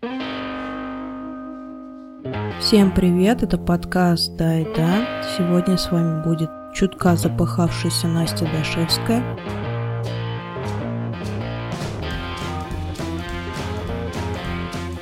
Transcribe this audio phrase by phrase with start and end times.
[0.00, 0.12] Всем
[2.94, 5.24] привет, это подкаст «Да и да».
[5.36, 9.24] Сегодня с вами будет чутка запыхавшаяся Настя Дашевская.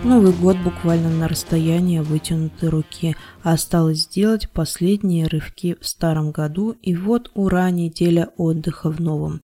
[0.02, 3.16] Новый год буквально на расстоянии вытянутой руки.
[3.42, 9.42] Осталось сделать последние рывки в старом году, и вот ура, неделя отдыха в новом.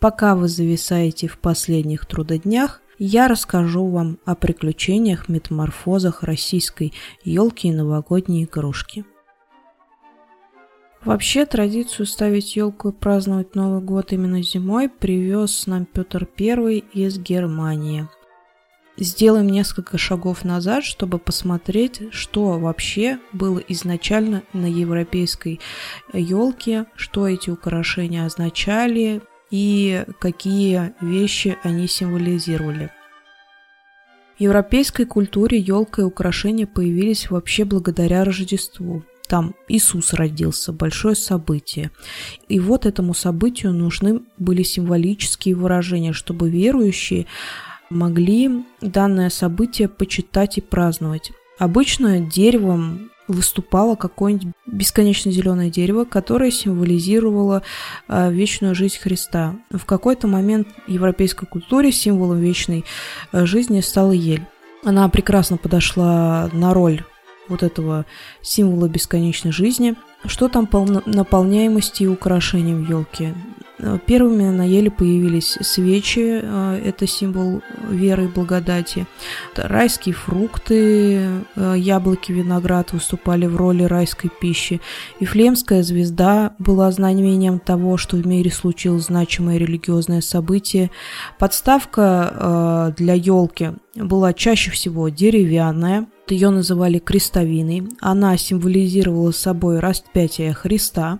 [0.00, 6.92] Пока вы зависаете в последних трудоднях, я расскажу вам о приключениях, метаморфозах российской
[7.24, 9.04] елки и новогодней игрушки.
[11.04, 17.18] Вообще традицию ставить елку и праздновать Новый год именно зимой привез нам Петр I из
[17.18, 18.08] Германии.
[18.98, 25.60] Сделаем несколько шагов назад, чтобы посмотреть, что вообще было изначально на европейской
[26.14, 32.90] елке, что эти украшения означали, и какие вещи они символизировали.
[34.36, 39.02] В европейской культуре елка и украшения появились вообще благодаря Рождеству.
[39.28, 41.90] Там Иисус родился, большое событие.
[42.48, 47.26] И вот этому событию нужны были символические выражения, чтобы верующие
[47.90, 51.32] могли данное событие почитать и праздновать.
[51.58, 57.62] Обычно деревом выступало какое-нибудь бесконечно зеленое дерево, которое символизировало
[58.08, 59.56] э, вечную жизнь Христа.
[59.70, 62.84] В какой-то момент в европейской культуре символом вечной
[63.32, 64.46] э, жизни стала ель.
[64.84, 67.02] Она прекрасно подошла на роль
[67.48, 68.06] вот этого
[68.42, 69.94] символа бесконечной жизни.
[70.24, 73.34] Что там по наполняемости и украшениям елки?
[73.78, 79.06] Э, первыми на еле появились свечи, э, это символ веры и благодати.
[79.54, 81.20] Райские фрукты,
[81.56, 84.80] э, яблоки, виноград выступали в роли райской пищи.
[85.20, 90.90] Ифлемская звезда была знамением того, что в мире случилось значимое религиозное событие.
[91.38, 97.88] Подставка для елки была чаще всего деревянная, ее называли крестовиной.
[98.00, 99.78] Она символизировала собой
[100.16, 101.18] распятие Христа.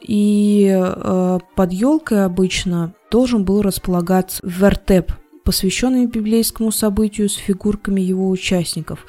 [0.00, 5.12] И э, под елкой обычно должен был располагаться вертеп,
[5.44, 9.06] посвященный библейскому событию с фигурками его участников.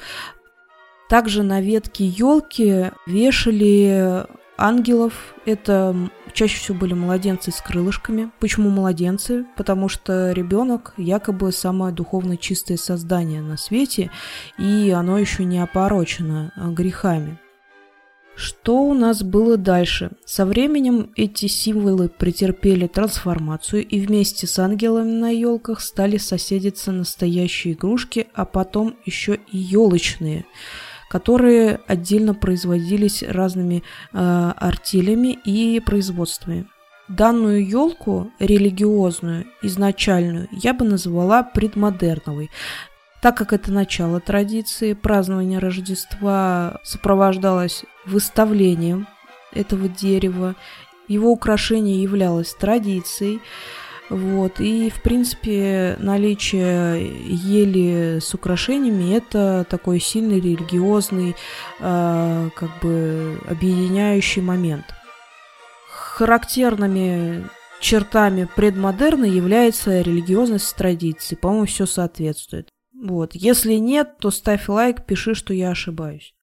[1.08, 4.24] Также на ветке елки вешали
[4.56, 5.34] ангелов.
[5.46, 5.96] Это
[6.32, 8.30] чаще всего были младенцы с крылышками.
[8.38, 9.46] Почему младенцы?
[9.56, 14.10] Потому что ребенок якобы самое духовно чистое создание на свете,
[14.58, 17.38] и оно еще не опорочено грехами.
[18.36, 20.10] Что у нас было дальше?
[20.24, 27.74] Со временем эти символы претерпели трансформацию и вместе с ангелами на елках стали соседиться настоящие
[27.74, 30.46] игрушки, а потом еще и елочные,
[31.08, 36.66] которые отдельно производились разными э, артелями и производствами.
[37.06, 42.50] Данную елку, религиозную, изначальную, я бы назвала предмодерновой,
[43.24, 49.08] так как это начало традиции, празднование Рождества сопровождалось выставлением
[49.50, 50.56] этого дерева,
[51.08, 53.40] его украшение являлось традицией,
[54.10, 54.60] вот.
[54.60, 61.34] И, в принципе, наличие ели с украшениями– это такой сильный религиозный,
[61.80, 64.84] э, как бы объединяющий момент.
[65.88, 67.48] Характерными
[67.80, 71.36] чертами предмодерна является религиозность традиции.
[71.36, 72.73] По-моему, все соответствует.
[73.04, 73.34] Вот.
[73.34, 76.34] Если нет, то ставь лайк, пиши, что я ошибаюсь.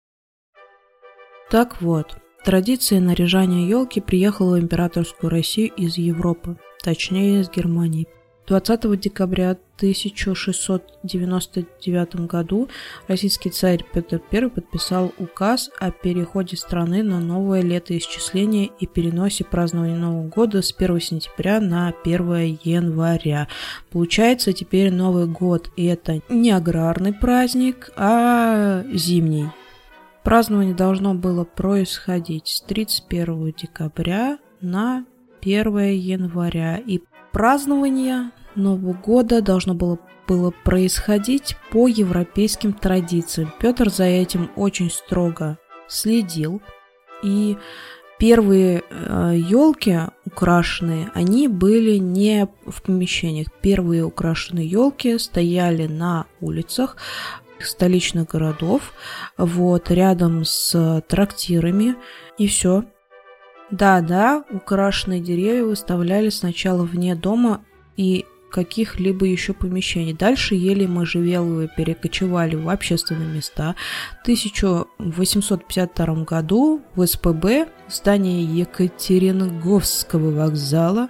[1.49, 8.07] Так вот, традиция наряжания елки приехала в императорскую Россию из Европы, точнее из Германии.
[8.51, 12.67] 20 декабря 1699 году
[13.07, 19.95] российский царь Петр I подписал указ о переходе страны на новое летоисчисление и переносе празднования
[19.95, 23.47] Нового года с 1 сентября на 1 января.
[23.90, 29.47] Получается теперь Новый год и это не аграрный праздник, а зимний.
[30.25, 35.06] Празднование должно было происходить с 31 декабря на
[35.41, 36.75] 1 января.
[36.75, 37.01] И
[37.31, 43.53] празднование Нового года должно было было происходить по европейским традициям.
[43.59, 45.58] Петр за этим очень строго
[45.90, 46.61] следил.
[47.22, 47.58] И
[48.17, 53.47] первые э, елки украшенные, они были не в помещениях.
[53.61, 56.96] Первые украшенные елки стояли на улицах
[57.59, 58.93] столичных городов,
[59.37, 61.96] вот, рядом с трактирами,
[62.37, 62.85] и все.
[63.70, 67.64] Да-да, украшенные деревья выставляли сначала вне дома,
[67.97, 70.14] и каких-либо еще помещений.
[70.14, 73.76] Дальше ели можжевеловые перекочевали в общественные места.
[74.20, 81.09] В 1852 году в СПБ в здании Екатеринговского вокзала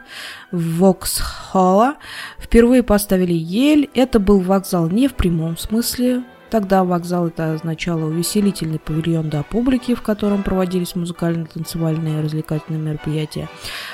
[0.51, 1.95] Воксхолла
[2.39, 3.89] впервые поставили ель.
[3.93, 9.95] Это был вокзал не в прямом смысле Тогда вокзал это означало увеселительный павильон для публики,
[9.95, 13.47] в котором проводились музыкально-танцевальные и развлекательные мероприятия.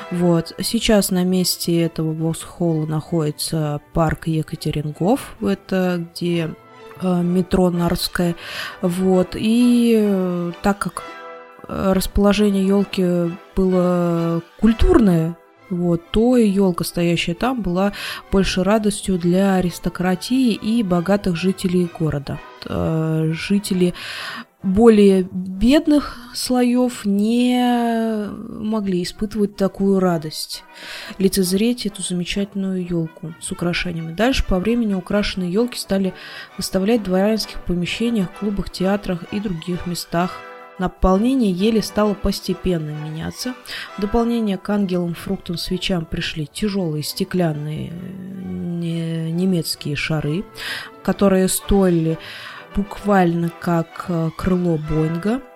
[0.10, 0.56] Вот.
[0.60, 6.56] Сейчас на месте этого Воксхолла находится парк Екатерингов, это где
[7.00, 8.36] э, метро Нарское.
[8.82, 9.36] Вот.
[9.36, 11.04] И э, так как
[11.68, 15.38] э, расположение елки было культурное,
[15.70, 17.94] вот, то елка, стоящая там, была
[18.32, 22.40] больше радостью для аристократии и богатых жителей города.
[22.66, 23.94] Э, жители
[24.64, 30.64] более бедных слоев не могли испытывать такую радость,
[31.20, 34.14] лицезреть эту замечательную елку с украшениями.
[34.14, 36.14] Дальше по времени украшенные елки стали
[36.58, 40.32] выставлять в дворянских помещениях, клубах, театрах и других местах
[40.80, 43.56] Наполнение ели стало постепенно меняться.
[43.98, 50.44] В дополнение к ангелам, фруктам, свечам пришли тяжелые стеклянные э, немецкие шары,
[51.04, 52.20] которые стоили
[52.76, 55.42] буквально как э, крыло Боинга–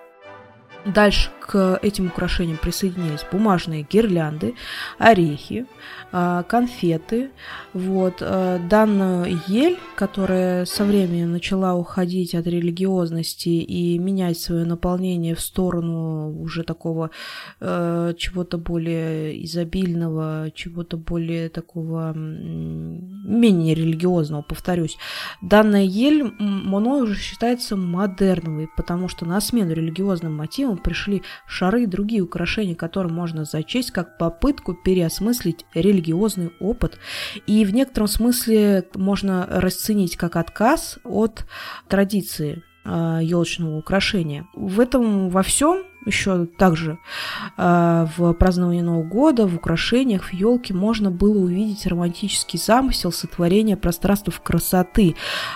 [0.84, 4.54] Дальше к этим украшениям присоединились бумажные гирлянды,
[4.96, 5.66] орехи,
[6.10, 7.30] а, конфеты.
[7.74, 8.14] Вот.
[8.20, 15.40] Э, данную ель, которая со временем начала уходить от религиозности и менять свое наполнение в
[15.42, 17.10] сторону уже такого
[17.60, 24.96] э, чего-то более изобильного, чего-то более такого менее религиозного, повторюсь.
[25.42, 31.86] Данная ель мной уже считается модерновой, потому что на смену религиозным мотивам пришли шары и
[31.86, 36.98] другие украшения, которые можно зачесть как попытку переосмыслить религиозный опыт.
[37.46, 41.46] И в некотором смысле можно расценить как отказ от
[41.88, 44.46] традиции э, елочного украшения.
[44.54, 46.98] В этом во всем еще также
[47.56, 53.76] э, в праздновании Нового года, в украшениях, в елке можно было увидеть романтический замысел сотворения
[53.76, 55.14] пространства красоты,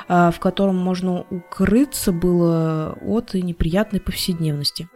[0.09, 4.89] э, в котором можно укрыться было от неприятной повседневности.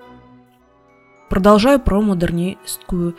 [1.31, 3.15] Продолжаю про модернистскую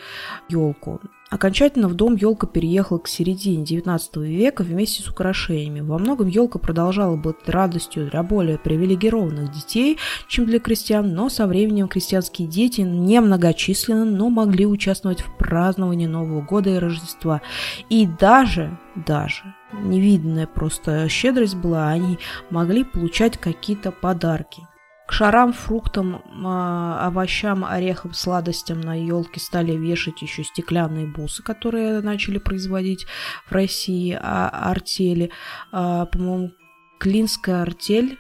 [0.50, 1.00] елку.
[1.30, 5.80] Окончательно в дом елка переехала к середине XIX века вместе с украшениями.
[5.80, 9.98] Во многом елка продолжала быть радостью для более привилегированных детей,
[10.28, 16.42] чем для крестьян, но со временем крестьянские дети немногочисленны, но могли участвовать в праздновании Нового
[16.42, 17.42] года и Рождества.
[17.88, 22.20] И даже, даже, невиданная просто щедрость была, они
[22.50, 24.68] могли получать какие-то подарки.
[25.12, 32.00] К шарам, фруктам, а, овощам, орехам, сладостям на елке стали вешать еще стеклянные бусы, которые
[32.00, 33.06] начали производить
[33.46, 35.30] в России, а артели.
[35.74, 36.54] А, по-моему,
[36.98, 38.20] Клинская артель,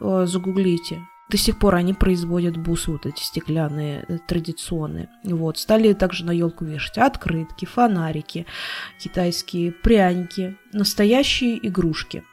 [0.00, 5.08] загуглите, до сих пор они производят бусы вот эти стеклянные, э, традиционные.
[5.24, 5.58] Вот.
[5.58, 8.46] Стали также на елку вешать открытки, фонарики,
[9.00, 12.22] китайские пряники, настоящие игрушки–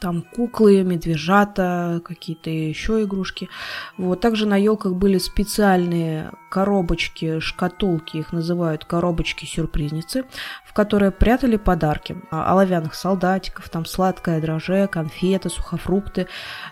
[0.00, 3.48] там куклы, медвежата, какие-то еще игрушки.
[3.96, 4.20] Вот.
[4.20, 10.24] Также на елках были специальные коробочки, шкатулки, их называют коробочки-сюрпризницы,
[10.66, 12.16] в которые прятали подарки.
[12.30, 16.26] А, оловянных солдатиков, там сладкое дроже, конфеты, сухофрукты.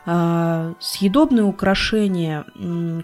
[0.05, 2.45] А, съедобные украшения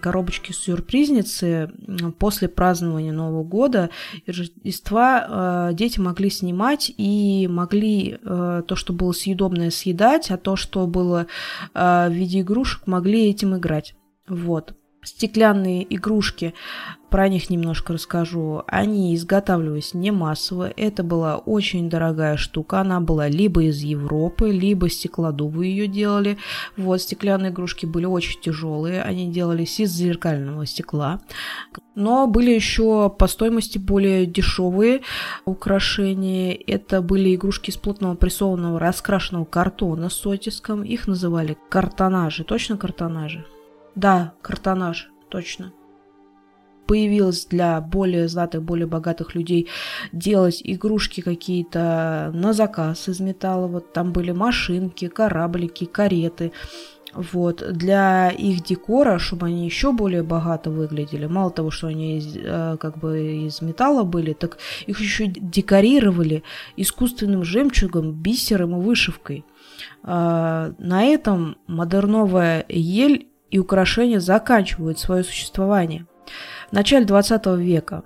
[0.03, 1.71] коробочки-сюрпризницы
[2.19, 3.91] после празднования Нового года
[4.27, 10.57] и Рождества а, дети могли снимать и могли то, что было съедобное, съедать, а то,
[10.57, 11.27] что было
[11.73, 13.95] в виде игрушек, могли этим играть.
[14.27, 16.55] Вот стеклянные игрушки,
[17.15, 18.65] про них немножко расскажу.
[18.67, 20.69] Они изготавливались не массово.
[20.77, 22.81] Это была очень дорогая штука.
[22.81, 26.39] Она была либо из Европы, либо стеклодувы ее делали.
[26.77, 29.01] Вот, стеклянные игрушки были очень тяжелые.
[29.01, 31.21] Они делались из зеркального стекла.
[31.95, 35.03] Но были еще по стоимости более дешевые
[35.45, 36.53] украшения.
[36.67, 40.83] Это были игрушки из плотного прессованного раскрашенного картона с оттиском.
[40.83, 42.43] Их называли картонажи.
[42.43, 43.45] Точно картонажи?
[43.95, 45.73] Да, картонаж, точно.
[46.87, 49.69] Появилось для более знатых, более богатых людей
[50.13, 53.69] делать игрушки какие-то на заказ из металла.
[53.69, 56.53] Вот там были машинки, кораблики, кареты.
[57.15, 57.65] Вот.
[57.73, 62.77] Для их декора, чтобы они еще более богато выглядели, мало того, что они из, э,
[62.79, 66.43] как бы из металла были, так их еще декорировали
[66.77, 69.45] искусственным жемчугом, бисером и вышивкой.
[70.03, 76.07] Э, на этом модерновая ель и украшения заканчивают свое существование.
[76.71, 78.03] В начале 20 века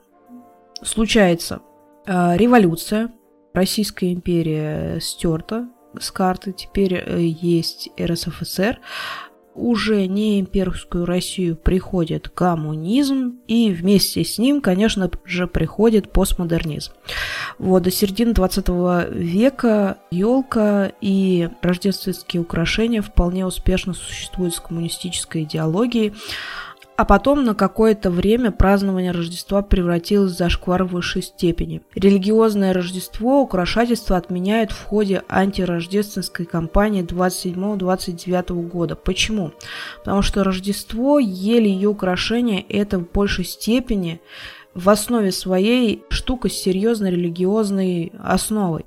[0.82, 1.62] случается
[2.04, 3.14] э, революция,
[3.54, 5.66] Российская империя стерта
[5.98, 8.78] с карты, теперь э, есть РСФСР,
[9.58, 16.92] уже не имперскую Россию приходит коммунизм, и вместе с ним, конечно же, приходит постмодернизм.
[17.58, 18.68] Вот, до середины 20
[19.14, 26.14] века елка и рождественские украшения вполне успешно существуют с коммунистической идеологией,
[26.98, 31.80] а потом на какое-то время празднование Рождества превратилось в зашквар высшей степени.
[31.94, 38.96] Религиозное Рождество украшательство отменяют в ходе антирождественской кампании 27-29 года.
[38.96, 39.52] Почему?
[39.98, 44.20] Потому что Рождество, ели ее украшения, это в большей степени
[44.78, 48.84] в основе своей штука с серьезной религиозной основой.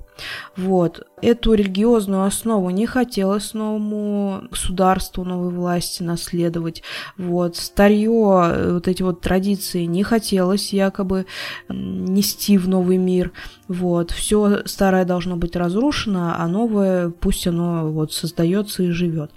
[0.56, 1.06] Вот.
[1.20, 6.82] Эту религиозную основу не хотелось новому государству, новой власти наследовать.
[7.18, 7.56] Вот.
[7.56, 11.26] Старье, вот эти вот традиции не хотелось якобы
[11.68, 13.30] нести в новый мир.
[13.68, 14.12] Вот.
[14.12, 19.30] Все старое должно быть разрушено, а новое пусть оно вот создается и живет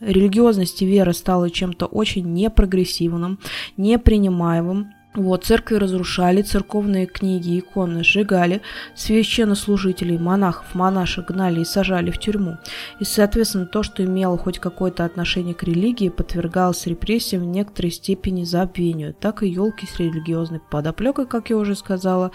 [0.00, 3.38] религиозность и вера стала чем-то очень непрогрессивным,
[3.76, 8.62] непринимаемым, вот, церкви разрушали, церковные книги, иконы сжигали,
[8.94, 12.58] священнослужителей, монахов, монашек гнали и сажали в тюрьму.
[13.00, 18.44] И, соответственно, то, что имело хоть какое-то отношение к религии, подвергалось репрессиям в некоторой степени
[18.44, 19.12] забвению.
[19.12, 22.30] Так и елки с религиозной подоплекой, как я уже сказала,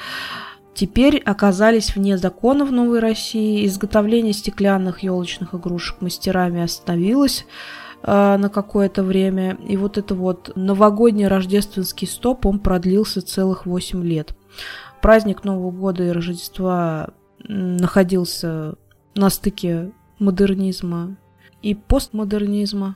[0.74, 3.66] теперь оказались вне закона в Новой России.
[3.66, 7.46] Изготовление стеклянных елочных игрушек мастерами остановилось
[8.06, 9.58] э, на какое-то время.
[9.68, 14.36] И вот это вот новогодний рождественский стоп, он продлился целых 8 лет.
[15.02, 17.10] Праздник Нового года и Рождества
[17.48, 18.76] находился
[19.14, 21.18] на стыке модернизма
[21.62, 22.96] и постмодернизма,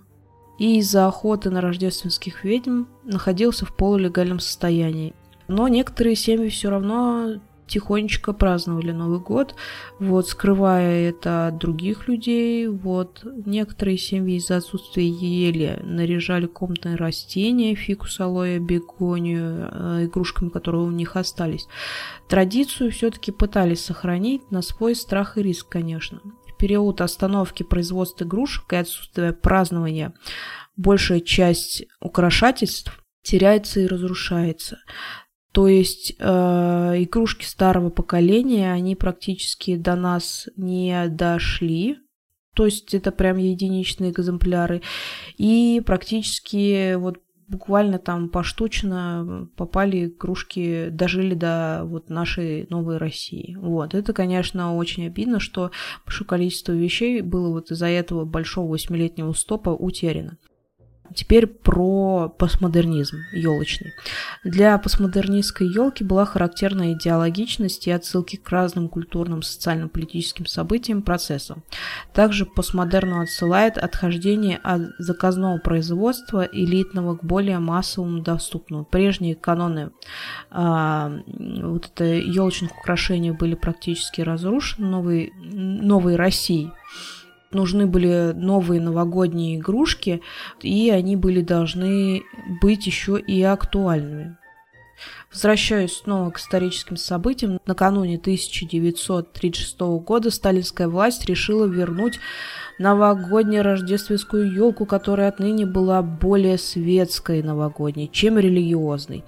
[0.58, 5.14] и из-за охоты на рождественских ведьм находился в полулегальном состоянии.
[5.48, 7.40] Но некоторые семьи все равно
[7.70, 9.56] тихонечко праздновали Новый год,
[10.00, 13.24] вот, скрывая это от других людей, вот.
[13.46, 20.92] Некоторые семьи из-за отсутствия ели наряжали комнатные растения, фикус, алоэ, бегонию, э, игрушками, которые у
[20.92, 21.68] них остались.
[22.28, 26.20] Традицию все-таки пытались сохранить на свой страх и риск, конечно.
[26.48, 30.14] В период остановки производства игрушек и отсутствия празднования
[30.76, 34.80] большая часть украшательств теряется и разрушается.
[35.52, 36.26] То есть э,
[36.98, 41.98] игрушки старого поколения, они практически до нас не дошли.
[42.54, 44.82] То есть это прям единичные экземпляры.
[45.38, 53.56] И практически вот буквально там поштучно попали игрушки, дожили до вот нашей новой России.
[53.60, 53.96] Вот.
[53.96, 55.72] Это, конечно, очень обидно, что
[56.06, 60.38] большое количество вещей было вот из-за этого большого восьмилетнего стопа утеряно.
[61.16, 63.94] Теперь про постмодернизм елочный.
[64.44, 71.64] Для постмодернистской елки была характерна идеологичность и отсылки к разным культурным, социально-политическим событиям, процессам.
[72.14, 78.86] Также постмодерну отсылает отхождение от заказного производства элитного к более массовому доступному.
[78.86, 79.92] Прежние каноны
[80.52, 86.72] а, вот это елочных украшений были практически разрушены новой, новой России
[87.52, 90.22] нужны были новые новогодние игрушки,
[90.62, 92.24] и они были должны
[92.62, 94.38] быть еще и актуальными.
[95.32, 97.60] Возвращаюсь снова к историческим событиям.
[97.66, 102.20] Накануне 1936 года сталинская власть решила вернуть
[102.80, 109.24] новогоднюю рождественскую елку, которая отныне была более светской новогодней, чем религиозной.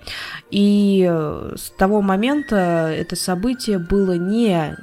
[0.49, 1.03] И
[1.55, 4.75] с того момента это событие было не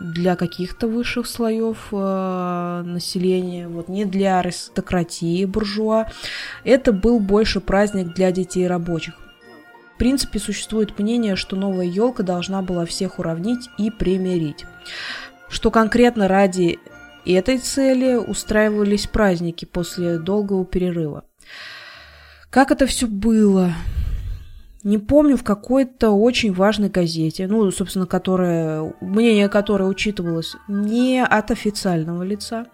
[0.00, 6.06] для каких-то высших слоев э, населения, вот не для аристократии буржуа.
[6.64, 9.14] Это был больше праздник для детей рабочих.
[9.94, 14.66] В принципе, существует мнение, что новая елка должна была всех уравнить и примирить.
[15.48, 16.78] Что конкретно ради
[17.24, 21.24] этой цели устраивались праздники после долгого перерыва.
[22.50, 23.72] Как это все было?
[24.86, 31.50] Не помню, в какой-то очень важной газете, ну, собственно, которая, мнение которой учитывалось не от
[31.50, 32.66] официального лица,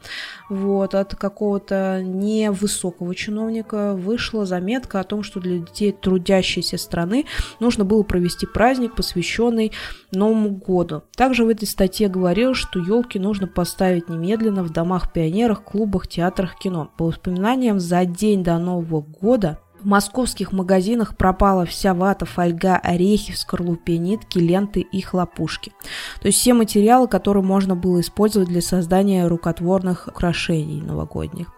[0.50, 7.24] вот, от какого-то невысокого чиновника, вышла заметка о том, что для детей трудящейся страны
[7.60, 9.72] нужно было провести праздник, посвященный
[10.10, 11.04] Новому году.
[11.16, 16.58] Также в этой статье говорилось, что елки нужно поставить немедленно в домах пионерах, клубах, театрах,
[16.58, 16.90] кино.
[16.98, 23.32] По воспоминаниям, за день до Нового года В московских магазинах пропала вся вата, фольга, орехи
[23.32, 25.72] в скорлупе, нитки, ленты и хлопушки.
[26.20, 31.48] То есть все материалы, которые можно было использовать для создания рукотворных украшений новогодних.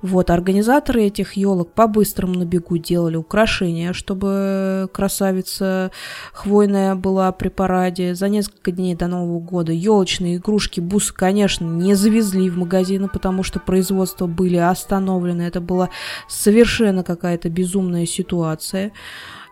[0.00, 5.90] Вот, организаторы этих елок по-быстрому на бегу делали украшения, чтобы красавица
[6.32, 8.14] хвойная была при параде.
[8.14, 13.42] За несколько дней до Нового года елочные игрушки, бусы, конечно, не завезли в магазины, потому
[13.42, 15.42] что производства были остановлены.
[15.42, 15.90] Это была
[16.26, 18.92] совершенно какая-то безумная безумная ситуация.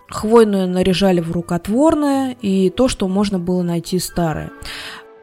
[0.08, 4.50] Хвойную наряжали в рукотворное и то, что можно было найти старое.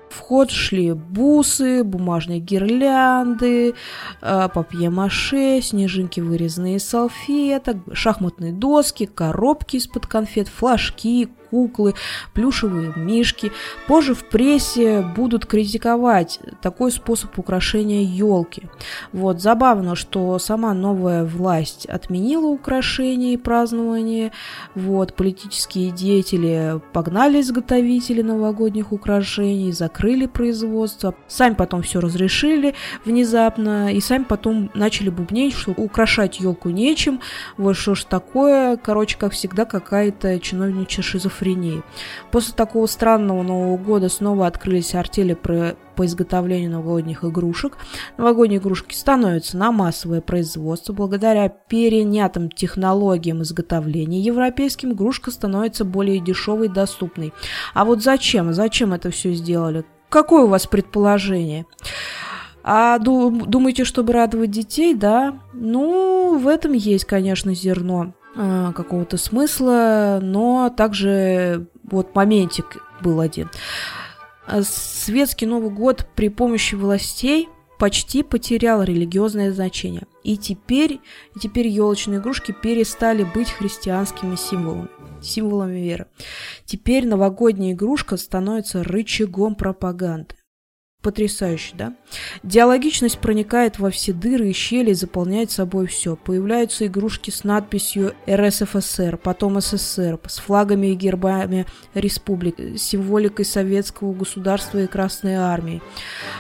[0.10, 3.74] В ход шли бусы, бумажные гирлянды,
[4.22, 11.94] э, папье-маше, снежинки, вырезанные из салфеток, шахматные доски, коробки из-под конфет, флажки, куклы,
[12.34, 13.52] плюшевые мишки.
[13.88, 18.64] Позже в прессе будут критиковать такой способ украшения елки.
[19.12, 24.32] Вот, забавно, что сама новая власть отменила украшения и празднование.
[24.76, 31.14] Вот, политические деятели погнали изготовители новогодних украшений, закрыли производство.
[31.28, 37.20] Сами потом все разрешили внезапно, и сами потом начали бубнить, что украшать елку нечем,
[37.58, 41.84] вот что ж такое, короче, как всегда, какая-то чиновничья шизофрения шизофрении.
[42.32, 47.78] После такого странного Нового года снова открылись артели про по изготовлению новогодних игрушек.
[48.18, 50.94] Новогодние игрушки становятся на массовое производство.
[50.94, 57.34] Благодаря перенятым технологиям изготовления европейским игрушка становится более дешевой и доступной.
[57.74, 58.54] А вот зачем?
[58.54, 59.84] Зачем это все сделали?
[60.10, 61.66] Какое у вас предположение?
[62.64, 65.40] А думаете, чтобы радовать детей, да?
[65.54, 68.14] Ну, в этом есть, конечно, зерно.
[68.36, 73.50] А, какого-то смысла, но также вот моментик был один.
[74.48, 80.04] А, светский Новый год при помощи властей почти потерял религиозное значение.
[80.24, 81.02] И теперь,
[81.36, 84.88] и теперь елочные игрушки перестали быть христианскими символами,
[85.22, 86.06] символами веры.
[86.66, 90.36] Теперь новогодняя игрушка становится рычагом пропаганды.
[91.02, 91.94] Потрясающе, да?
[92.44, 96.16] Диалогичность проникает во все дыры и щели и заполняет собой все.
[96.16, 101.66] Появляются игрушки с надписью РСФСР, потом СССР, с флагами и гербами
[101.96, 105.82] республик, символикой советского государства и Красной армии,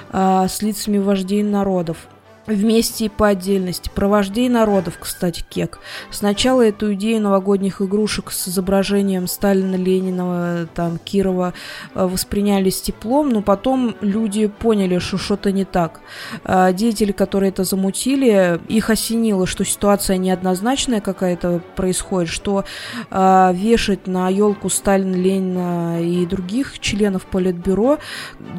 [0.10, 2.08] а, с лицами вождей народов
[2.48, 3.89] вместе и по отдельности.
[3.93, 5.79] Про вождей народов, кстати, кек.
[6.10, 11.53] Сначала эту идею новогодних игрушек с изображением Сталина, Ленина, там, Кирова
[11.93, 16.01] э, восприняли с теплом, но потом люди поняли, что что-то не так.
[16.43, 22.65] А деятели, которые это замутили, их осенило, что ситуация неоднозначная какая-то происходит, что
[23.10, 27.99] э, вешать на елку Сталина, Ленина и других членов Политбюро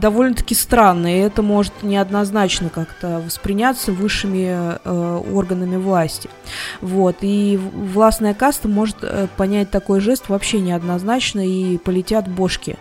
[0.01, 6.29] довольно-таки странно, и это может неоднозначно как-то восприняться являются высшими э, органами власти.
[6.81, 7.17] Вот.
[7.23, 12.77] И властная каста может э, понять такой жест вообще неоднозначно и полетят бошки.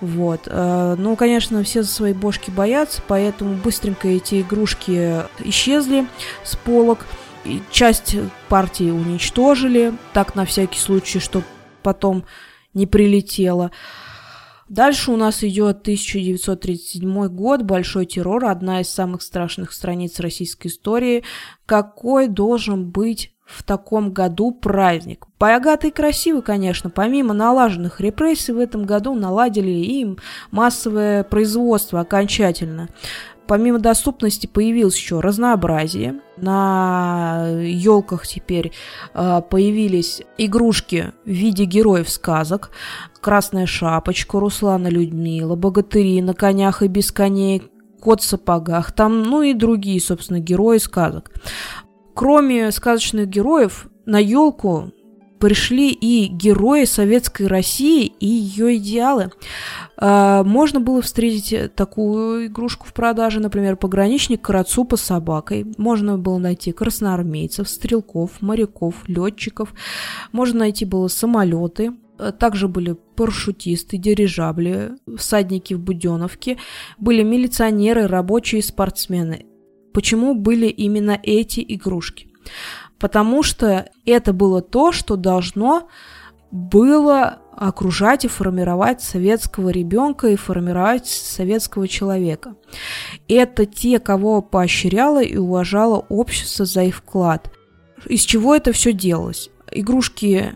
[0.00, 0.42] Вот.
[0.46, 6.06] Э, ну, конечно, все за свои бошки боятся, поэтому быстренько эти игрушки исчезли
[6.44, 7.06] с полок.
[7.44, 8.16] И часть
[8.48, 11.46] партии уничтожили, так на всякий случай, чтобы
[11.82, 12.24] потом
[12.74, 13.70] не прилетело.
[14.70, 21.24] Дальше у нас идет 1937 год, большой террор, одна из самых страшных страниц российской истории.
[21.66, 25.26] Какой должен быть в таком году праздник.
[25.40, 26.88] Богатый и красивый, конечно.
[26.88, 30.18] Помимо налаженных репрессий в этом году наладили им
[30.52, 32.88] массовое производство окончательно.
[33.50, 36.20] Помимо доступности появилось еще разнообразие.
[36.36, 38.70] На елках теперь
[39.12, 42.70] э, появились игрушки в виде героев сказок.
[43.20, 47.64] Красная шапочка, Руслана Людмила, богатыри на конях и без коней,
[48.00, 51.32] кот в сапогах, там, ну и другие, собственно, герои сказок.
[52.14, 54.92] Кроме сказочных героев, на елку
[55.40, 59.32] пришли и герои советской России и ее идеалы.
[59.96, 65.66] А, можно было встретить такую игрушку в продаже, например, пограничник Карацупа с собакой.
[65.78, 69.74] Можно было найти красноармейцев, стрелков, моряков, летчиков.
[70.32, 71.92] Можно найти было самолеты,
[72.38, 76.58] также были парашютисты, дирижабли, всадники в Буденовке,
[76.98, 79.46] были милиционеры, рабочие спортсмены.
[79.94, 82.28] Почему были именно эти игрушки?
[83.00, 85.88] Потому что это было то, что должно
[86.50, 92.54] было окружать и формировать советского ребенка и формировать советского человека.
[93.28, 97.50] Это те, кого поощряло и уважало общество за их вклад.
[98.06, 99.50] Из чего это все делалось?
[99.70, 100.52] Игрушки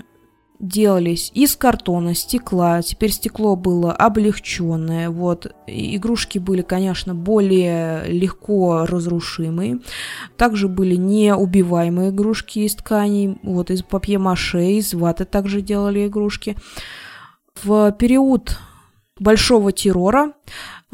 [0.61, 2.83] делались из картона, стекла.
[2.83, 5.11] Теперь стекло было облегченное.
[5.11, 5.55] Вот.
[5.67, 9.81] Игрушки были, конечно, более легко разрушимые.
[10.37, 13.39] Также были неубиваемые игрушки из тканей.
[13.43, 16.57] Вот из папье-маше, из ваты также делали игрушки.
[17.63, 18.59] В период
[19.19, 20.33] большого террора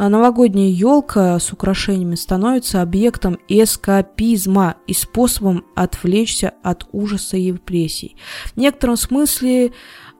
[0.08, 8.16] новогодняя елка с украшениями становится объектом эскапизма и способом отвлечься от ужаса и репрессий.
[8.54, 9.72] В некотором смысле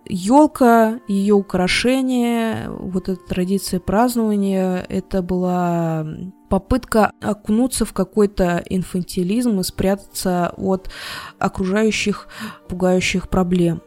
[0.07, 6.07] елка, ее украшение, вот эта традиция празднования, это была
[6.49, 10.91] попытка окунуться в какой-то инфантилизм и спрятаться от
[11.39, 12.29] окружающих
[12.69, 13.83] пугающих проблем.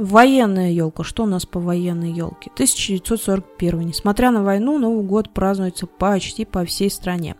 [0.00, 1.04] Военная елка.
[1.04, 2.50] Что у нас по военной елке?
[2.54, 3.80] 1941.
[3.80, 7.36] Несмотря на войну, Новый год празднуется почти по всей стране.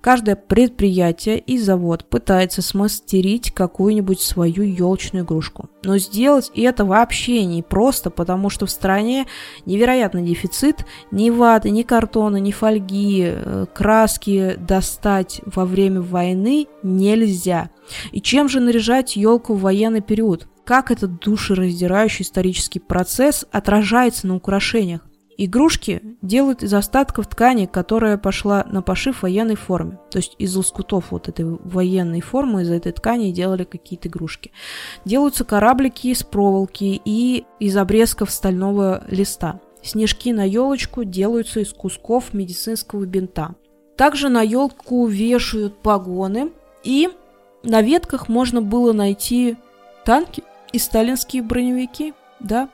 [0.00, 5.70] Каждое предприятие и завод пытается смастерить какую-нибудь свою елочную игрушку.
[5.84, 9.26] Но сделать это вообще не просто, потому что в стране
[9.64, 17.70] невероятный дефицит ни ваты, ни картона, ни фольги, э, краски достать во время войны нельзя.
[18.10, 20.48] И чем же наряжать елку в военный период?
[20.66, 25.00] Как этот душераздирающий исторический процесс отражается на украшениях.
[25.38, 30.00] Игрушки делают из остатков ткани, которая пошла на пошив военной форме.
[30.10, 34.50] То есть из лоскутов вот этой военной формы, из этой ткани делали какие-то игрушки.
[35.04, 39.60] Делаются кораблики из проволоки и из обрезков стального листа.
[39.82, 43.54] Снежки на елочку делаются из кусков медицинского бинта.
[43.96, 46.50] Также на елку вешают погоны,
[46.82, 47.08] и
[47.62, 49.56] на ветках можно было найти
[50.04, 52.68] танки и сталинские броневики, да,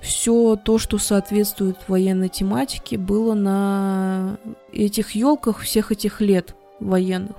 [0.00, 4.38] все то, что соответствует военной тематике, было на
[4.72, 7.36] этих елках всех этих лет военных.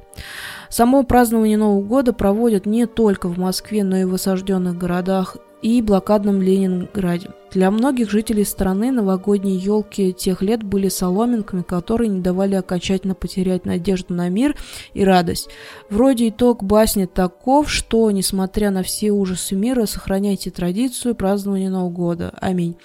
[0.70, 5.82] Само празднование Нового года проводят не только в Москве, но и в осажденных городах и
[5.82, 7.30] блокадном Ленинграде.
[7.52, 13.66] Для многих жителей страны новогодние елки тех лет были соломинками, которые не давали окончательно потерять
[13.66, 14.56] надежду на мир
[14.94, 15.50] и радость.
[15.90, 22.34] Вроде итог басни таков, что, несмотря на все ужасы мира, сохраняйте традицию празднования Нового года.
[22.40, 22.76] Аминь.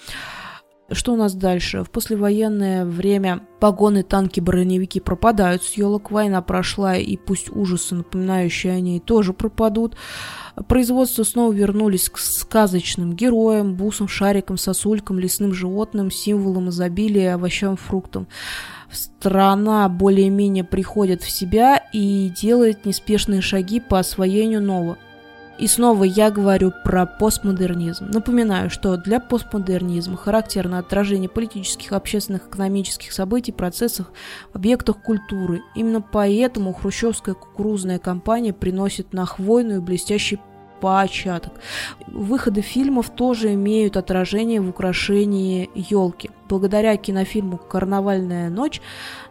[0.91, 1.83] Что у нас дальше?
[1.83, 6.11] В послевоенное время погоны, танки, броневики пропадают с елок.
[6.11, 9.95] Война прошла, и пусть ужасы, напоминающие о ней, тоже пропадут.
[10.67, 18.27] Производство снова вернулись к сказочным героям, бусам, шарикам, сосулькам, лесным животным, символам изобилия, овощам, фруктам.
[18.91, 24.99] Страна более-менее приходит в себя и делает неспешные шаги по освоению нового.
[25.57, 28.07] И снова я говорю про постмодернизм.
[28.11, 34.07] Напоминаю, что для постмодернизма характерно отражение политических, общественных, экономических событий, процессов
[34.51, 35.61] в объектах культуры.
[35.73, 40.39] Именно поэтому хрущевская кукурузная кампания приносит на хвойную блестящий
[40.81, 41.53] початок.
[42.05, 46.29] Выходы фильмов тоже имеют отражение в украшении елки.
[46.49, 48.81] Благодаря кинофильму «Карнавальная ночь»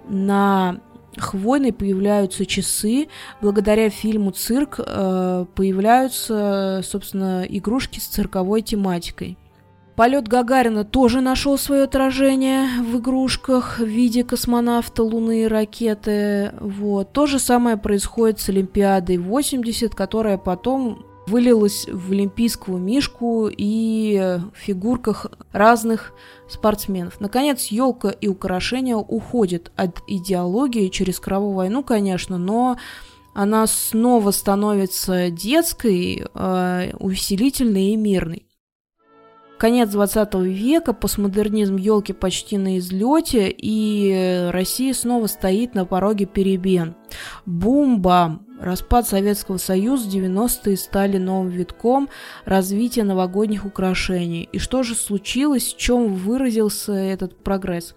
[0.09, 0.81] на
[1.21, 3.09] Хвойной появляются часы.
[3.41, 9.39] Благодаря фильму «Цирк» э, появляются, собственно, игрушки с цирковой тематикой.
[9.97, 16.53] Полет Гагарина тоже нашел свое отражение в игрушках в виде космонавта, Луны и ракеты.
[16.59, 17.13] Вот.
[17.13, 25.27] То же самое происходит с Олимпиадой 80, которая потом вылилась в олимпийскую мишку и фигурках
[25.53, 26.13] разных
[26.49, 27.21] спортсменов.
[27.21, 32.77] Наконец, елка и украшения уходят от идеологии через кровавую войну, конечно, но
[33.35, 38.47] она снова становится детской, э, увеселительной и мирной.
[39.59, 46.97] Конец 20 века, постмодернизм елки почти на излете, и Россия снова стоит на пороге перемен.
[47.47, 48.47] Бум-бам!
[48.65, 52.09] Распад Советского Союза 90-е стали новым витком
[52.47, 54.49] развития новогодних украшений.
[54.53, 57.95] И что же случилось, в чем выразился этот прогресс?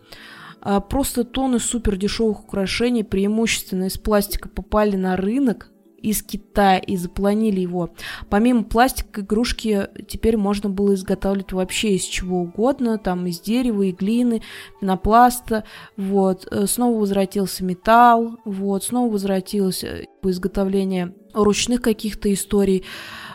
[0.59, 7.59] А просто тонны супердешевых украшений, преимущественно из пластика, попали на рынок, из Китая и запланили
[7.59, 7.89] его.
[8.29, 13.91] Помимо пластика, игрушки теперь можно было изготавливать вообще из чего угодно, там из дерева и
[13.91, 14.41] глины,
[14.79, 15.63] пенопласта,
[15.95, 16.47] вот.
[16.51, 18.83] Э, снова возвратился металл, вот.
[18.83, 19.83] Снова возвратилось
[20.27, 22.83] э, изготовление ручных каких-то историй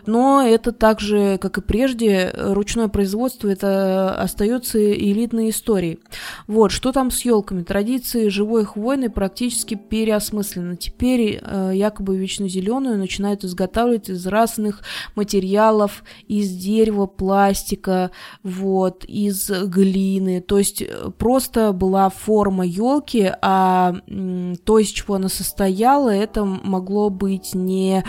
[0.06, 6.00] но это также, как и прежде, ручное производство это остается элитной историей.
[6.46, 7.62] Вот, что там с елками?
[7.62, 10.76] Традиции живой хвойной практически переосмыслены.
[10.76, 14.82] Теперь э, якобы вечно зеленую начинают изготавливать из разных
[15.14, 18.10] материалов, из дерева, пластика,
[18.42, 20.40] вот, из глины.
[20.40, 23.94] То есть э, просто была форма елки, а
[24.64, 28.04] то, из чего она состояла, это могло быть не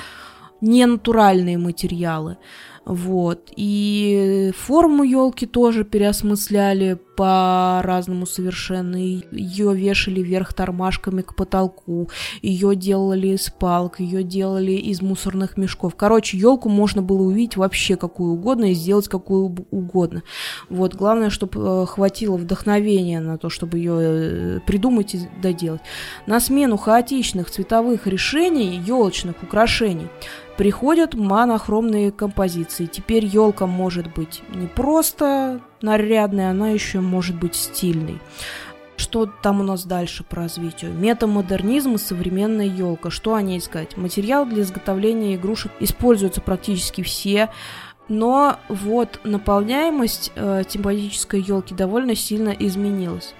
[0.61, 2.37] ненатуральные материалы.
[2.85, 3.51] Вот.
[3.55, 8.97] И форму елки тоже переосмысляли по-разному совершенно.
[8.97, 12.09] Ее вешали вверх тормашками к потолку,
[12.41, 15.95] ее делали из палок, ее делали из мусорных мешков.
[15.95, 20.23] Короче, елку можно было увидеть вообще какую угодно и сделать какую угодно.
[20.69, 25.81] Вот, главное, чтобы э, хватило вдохновения на то, чтобы ее э, придумать и доделать.
[26.25, 30.07] На смену хаотичных цветовых решений, елочных украшений,
[30.57, 32.85] приходят монохромные композиции.
[32.85, 38.19] Теперь елка может быть не просто нарядной, она еще может быть стильной.
[38.95, 40.93] Что там у нас дальше по развитию?
[40.93, 43.09] Метамодернизм и современная елка.
[43.09, 43.97] Что о ней сказать?
[43.97, 47.49] Материал для изготовления игрушек используются практически все.
[48.07, 53.33] Но вот наполняемость э, тематической елки довольно сильно изменилась.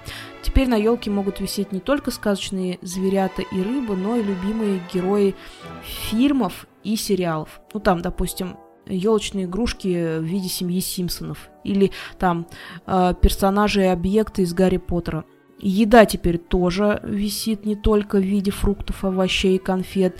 [0.44, 5.34] Теперь на елке могут висеть не только сказочные зверята и рыбы, но и любимые герои
[5.82, 7.62] фильмов и сериалов.
[7.72, 12.46] Ну там, допустим, елочные игрушки в виде семьи Симпсонов или там
[12.86, 15.24] э, персонажи и объекты из Гарри Поттера.
[15.60, 20.18] Еда теперь тоже висит не только в виде фруктов, овощей и конфет.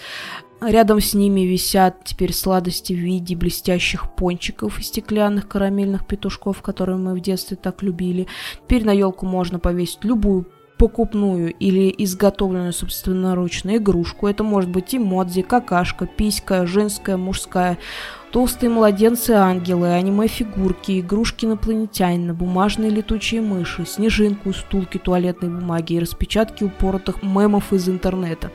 [0.66, 6.96] Рядом с ними висят теперь сладости в виде блестящих пончиков и стеклянных карамельных петушков, которые
[6.96, 8.26] мы в детстве так любили.
[8.62, 10.46] Теперь на елку можно повесить любую
[10.78, 14.26] покупную или изготовленную собственноручно игрушку.
[14.26, 17.78] Это может быть эмодзи, какашка, писька, женская, мужская,
[18.32, 27.22] толстые младенцы-ангелы, аниме-фигурки, игрушки инопланетянина, бумажные летучие мыши, снежинку, стулки туалетной бумаги и распечатки упоротых
[27.22, 28.50] мемов из интернета.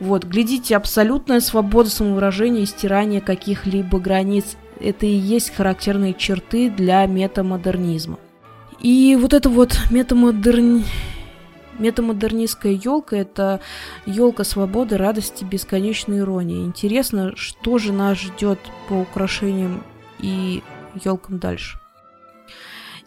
[0.00, 7.04] Вот, глядите, абсолютная свобода самовыражения и стирания каких-либо границ– это и есть характерные черты для
[7.04, 8.18] метамодернизма.
[8.80, 10.86] И вот это вот метамодернизм
[11.78, 13.60] Метамодернистская елка– это
[14.06, 16.64] елка свободы, радости, бесконечной иронии.
[16.64, 19.84] Интересно, что же нас ждет по украшениям
[20.18, 20.62] и
[21.04, 21.78] елкам дальше.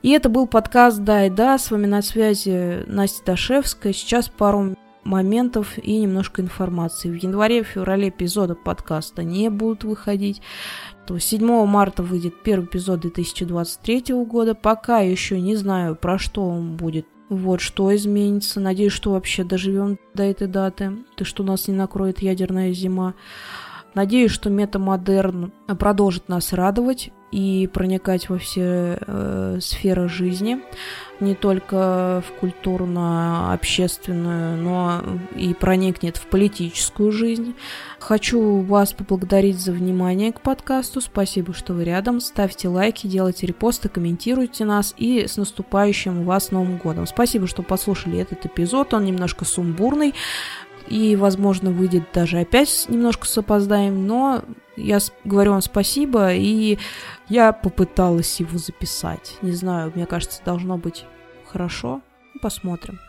[0.01, 1.57] И это был подкаст «Да и да».
[1.57, 3.93] С вами на связи Настя Дашевская.
[3.93, 7.09] Сейчас пару моментов и немножко информации.
[7.09, 10.41] В январе-феврале эпизода подкаста не будут выходить.
[11.07, 14.55] 7 марта выйдет первый эпизод 2023 года.
[14.55, 18.59] Пока еще не знаю, про что он будет вот, что изменится.
[18.59, 20.97] Надеюсь, что вообще доживем до этой даты.
[21.17, 23.13] И что нас не накроет ядерная зима.
[23.93, 30.59] Надеюсь, что метамодерн продолжит нас радовать и проникать во все э, сферы жизни,
[31.19, 35.03] не только в культурно-общественную, но
[35.35, 37.53] и проникнет в политическую жизнь.
[37.99, 40.99] Хочу вас поблагодарить за внимание к подкасту.
[40.99, 42.19] Спасибо, что вы рядом.
[42.19, 47.07] Ставьте лайки, делайте репосты, комментируйте нас и с наступающим вас Новым годом.
[47.07, 48.93] Спасибо, что послушали этот эпизод.
[48.93, 50.13] Он немножко сумбурный
[50.87, 54.43] и, возможно, выйдет даже опять немножко с опозданием, но
[54.75, 56.77] я говорю вам спасибо, и
[57.29, 59.37] я попыталась его записать.
[59.41, 61.05] Не знаю, мне кажется, должно быть
[61.45, 62.01] хорошо.
[62.41, 62.99] Посмотрим.